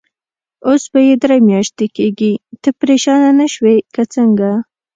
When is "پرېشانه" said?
2.81-3.29